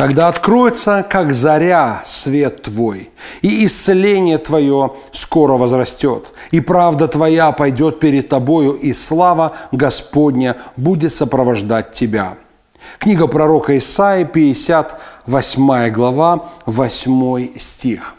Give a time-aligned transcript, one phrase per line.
[0.00, 3.10] Тогда откроется, как заря, свет твой,
[3.42, 11.12] и исцеление твое скоро возрастет, и правда твоя пойдет перед тобою, и слава Господня будет
[11.12, 12.38] сопровождать тебя».
[12.98, 18.14] Книга пророка Исаии, 58 глава, 8 стих.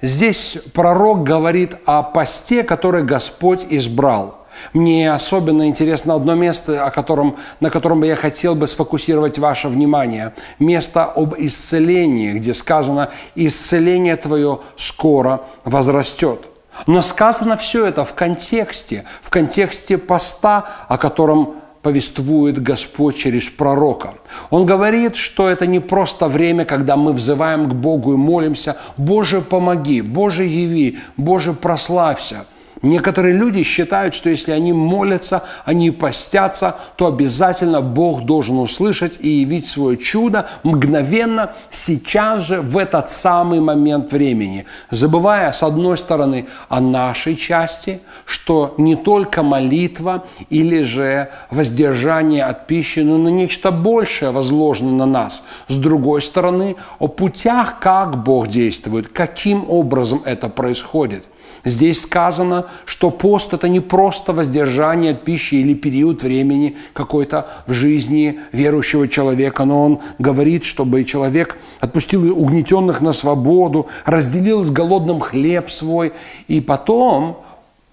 [0.00, 4.38] Здесь пророк говорит о посте, который Господь избрал–
[4.72, 9.68] мне особенно интересно одно место, о котором, на котором бы я хотел бы сфокусировать ваше
[9.68, 10.34] внимание.
[10.58, 16.40] Место об исцелении, где сказано «исцеление твое скоро возрастет».
[16.86, 24.14] Но сказано все это в контексте, в контексте поста, о котором повествует Господь через пророка.
[24.50, 29.42] Он говорит, что это не просто время, когда мы взываем к Богу и молимся, «Боже,
[29.42, 30.00] помоги!
[30.00, 30.98] Боже, яви!
[31.16, 32.46] Боже, прославься!»
[32.82, 39.28] Некоторые люди считают, что если они молятся, они постятся, то обязательно Бог должен услышать и
[39.28, 44.66] явить свое чудо мгновенно, сейчас же, в этот самый момент времени.
[44.90, 52.66] Забывая, с одной стороны, о нашей части, что не только молитва или же воздержание от
[52.66, 55.44] пищи, но на нечто большее возложено на нас.
[55.68, 61.24] С другой стороны, о путях, как Бог действует, каким образом это происходит.
[61.64, 67.72] Здесь сказано, что пост– это не просто воздержание от пищи или период времени какой-то в
[67.72, 75.20] жизни верующего человека, но он говорит, чтобы человек отпустил угнетенных на свободу, разделил с голодным
[75.20, 76.12] хлеб свой,
[76.48, 77.44] и потом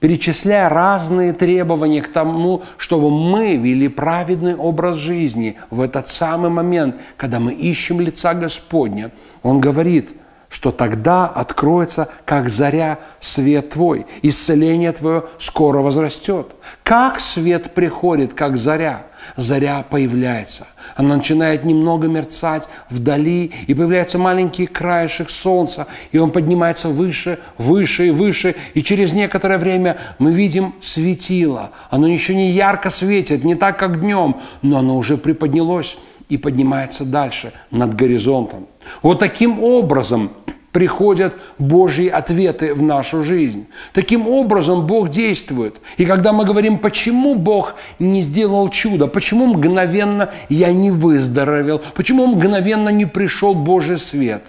[0.00, 6.96] перечисляя разные требования к тому, чтобы мы вели праведный образ жизни в этот самый момент,
[7.18, 9.10] когда мы ищем лица Господня,
[9.42, 10.14] он говорит–
[10.48, 14.06] что тогда откроется, как заря, свет твой.
[14.22, 16.46] Исцеление твое скоро возрастет.
[16.82, 19.06] Как свет приходит, как заря?
[19.36, 20.66] Заря появляется.
[20.96, 28.06] Она начинает немного мерцать вдали, и появляется маленький краешек солнца, и он поднимается выше, выше
[28.06, 31.72] и выше, и через некоторое время мы видим светило.
[31.90, 35.98] Оно еще не ярко светит, не так, как днем, но оно уже приподнялось
[36.28, 38.66] и поднимается дальше, над горизонтом.
[39.02, 40.30] Вот таким образом
[40.72, 43.66] приходят Божьи ответы в нашу жизнь.
[43.92, 45.76] Таким образом Бог действует.
[45.96, 52.26] И когда мы говорим, почему Бог не сделал чудо, почему мгновенно я не выздоровел, почему
[52.26, 54.44] мгновенно не пришел Божий свет,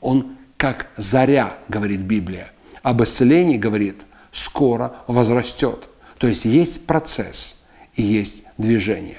[0.00, 2.50] Он как заря, говорит Библия.
[2.82, 5.88] Об исцелении говорит, скоро возрастет.
[6.18, 7.56] То есть есть процесс
[7.94, 9.18] и есть движение.